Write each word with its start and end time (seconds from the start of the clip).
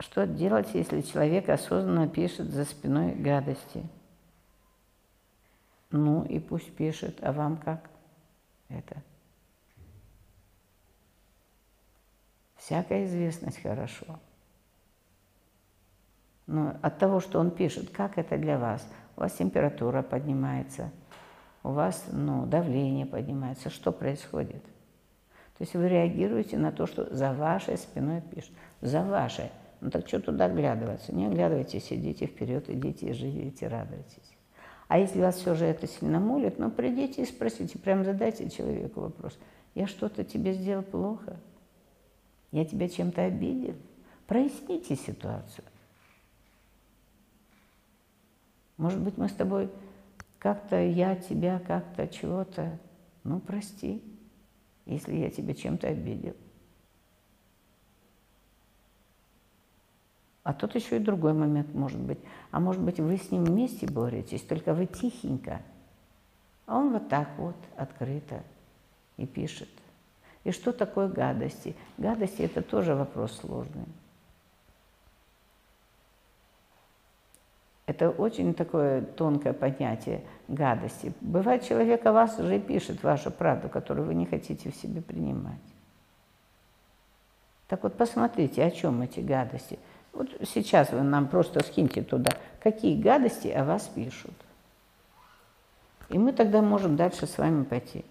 Что 0.00 0.26
делать, 0.26 0.68
если 0.72 1.02
человек 1.02 1.50
осознанно 1.50 2.08
пишет 2.08 2.50
за 2.50 2.64
спиной 2.64 3.14
гадости? 3.14 3.86
Ну 5.90 6.24
и 6.24 6.38
пусть 6.38 6.74
пишет, 6.74 7.18
а 7.22 7.32
вам 7.32 7.58
как 7.58 7.90
это? 8.70 9.02
Всякая 12.56 13.04
известность 13.04 13.60
хорошо. 13.60 14.18
Но 16.46 16.76
от 16.82 16.98
того, 16.98 17.20
что 17.20 17.38
он 17.38 17.50
пишет, 17.50 17.90
как 17.90 18.16
это 18.16 18.38
для 18.38 18.58
вас? 18.58 18.86
У 19.16 19.20
вас 19.20 19.32
температура 19.34 20.02
поднимается, 20.02 20.90
у 21.62 21.72
вас 21.72 22.06
ну, 22.10 22.46
давление 22.46 23.04
поднимается. 23.04 23.68
Что 23.68 23.92
происходит? 23.92 24.62
То 25.58 25.64
есть 25.64 25.74
вы 25.74 25.88
реагируете 25.88 26.56
на 26.56 26.72
то, 26.72 26.86
что 26.86 27.14
за 27.14 27.34
вашей 27.34 27.76
спиной 27.76 28.22
пишут. 28.22 28.52
За 28.80 29.02
вашей. 29.02 29.50
Ну 29.80 29.90
так 29.90 30.06
что 30.06 30.20
туда 30.20 30.46
оглядываться? 30.46 31.14
Не 31.14 31.26
оглядывайтесь, 31.26 31.92
идите 31.92 32.26
вперед, 32.26 32.68
идите, 32.68 33.12
живите, 33.12 33.68
радуйтесь. 33.68 34.36
А 34.88 34.98
если 34.98 35.20
вас 35.20 35.36
все 35.36 35.54
же 35.54 35.64
это 35.64 35.86
сильно 35.86 36.18
молит, 36.18 36.58
ну 36.58 36.70
придите 36.70 37.22
и 37.22 37.26
спросите, 37.26 37.78
прям 37.78 38.04
задайте 38.04 38.50
человеку 38.50 39.00
вопрос. 39.00 39.38
Я 39.74 39.86
что-то 39.86 40.24
тебе 40.24 40.52
сделал 40.52 40.82
плохо? 40.82 41.38
Я 42.50 42.64
тебя 42.64 42.88
чем-то 42.88 43.22
обидел? 43.22 43.76
Проясните 44.26 44.96
ситуацию. 44.96 45.64
Может 48.76 49.00
быть, 49.00 49.16
мы 49.16 49.28
с 49.28 49.32
тобой 49.32 49.70
как-то, 50.38 50.80
я 50.82 51.14
тебя 51.14 51.60
как-то 51.60 52.08
чего-то, 52.08 52.78
ну, 53.24 53.40
прости, 53.40 54.02
если 54.86 55.16
я 55.16 55.30
тебя 55.30 55.54
чем-то 55.54 55.88
обидел. 55.88 56.34
А 60.42 60.52
тут 60.54 60.74
еще 60.74 60.96
и 60.96 61.00
другой 61.00 61.34
момент 61.34 61.74
может 61.74 62.00
быть. 62.00 62.18
А 62.50 62.60
может 62.60 62.80
быть, 62.82 62.98
вы 62.98 63.16
с 63.16 63.30
ним 63.30 63.44
вместе 63.44 63.86
боретесь, 63.86 64.42
только 64.42 64.72
вы 64.72 64.86
тихенько. 64.86 65.60
А 66.66 66.78
он 66.78 66.92
вот 66.92 67.08
так 67.08 67.28
вот, 67.36 67.56
открыто 67.76 68.42
и 69.16 69.26
пишет. 69.26 69.68
И 70.44 70.52
что 70.52 70.72
такое 70.72 71.08
гадости? 71.08 71.76
Гадости– 71.98 72.42
это 72.42 72.62
тоже 72.62 72.94
вопрос 72.94 73.38
сложный. 73.40 73.84
Это 77.84 78.08
очень 78.08 78.54
такое 78.54 79.02
тонкое 79.02 79.52
понятие 79.52 80.22
гадости. 80.46 81.12
Бывает, 81.20 81.64
человек 81.64 82.06
о 82.06 82.12
вас 82.12 82.38
уже 82.38 82.60
пишет 82.60 83.02
вашу 83.02 83.32
правду, 83.32 83.68
которую 83.68 84.06
вы 84.06 84.14
не 84.14 84.26
хотите 84.26 84.70
в 84.70 84.76
себе 84.76 85.02
принимать. 85.02 85.58
Так 87.66 87.82
вот, 87.82 87.96
посмотрите, 87.96 88.62
о 88.64 88.70
чем 88.70 89.02
эти 89.02 89.18
гадости. 89.20 89.78
Вот 90.12 90.28
сейчас 90.44 90.90
вы 90.90 91.02
нам 91.02 91.28
просто 91.28 91.62
скиньте 91.64 92.02
туда, 92.02 92.32
какие 92.62 93.00
гадости 93.00 93.48
о 93.48 93.64
вас 93.64 93.88
пишут. 93.94 94.34
И 96.08 96.18
мы 96.18 96.32
тогда 96.32 96.60
можем 96.60 96.96
дальше 96.96 97.26
с 97.26 97.38
вами 97.38 97.64
пойти. 97.64 98.04